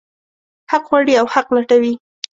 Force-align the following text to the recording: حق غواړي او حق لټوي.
حق 0.71 0.83
غواړي 0.89 1.13
او 1.21 1.25
حق 1.33 1.47
لټوي. 1.55 1.93